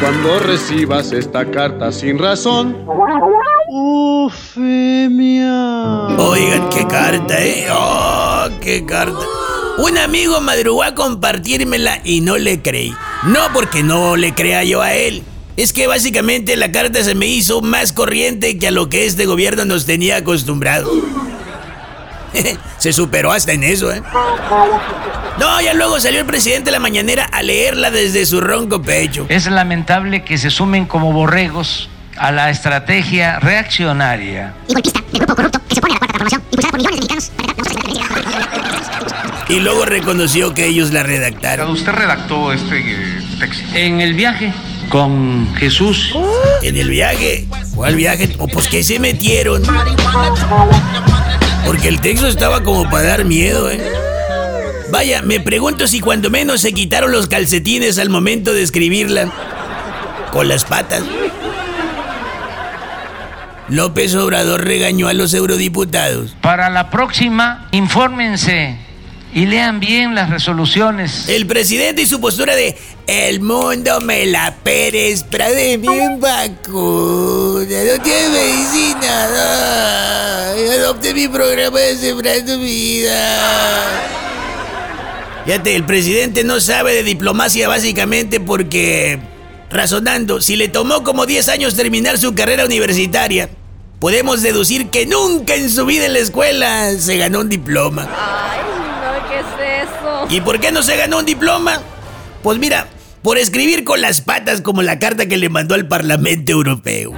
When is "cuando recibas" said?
0.00-1.12